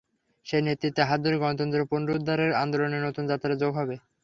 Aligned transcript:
সেই 0.45 0.61
নেতৃত্বের 0.63 1.07
হাত 1.09 1.19
ধরেই 1.23 1.41
গণতন্ত্র 1.43 1.89
পুনরুদ্ধারের 1.91 2.51
আন্দোলনে 2.61 2.97
নতুন 3.01 3.23
মাত্রা 3.31 3.53
যোগ 3.61 3.71
হবে। 3.79 3.95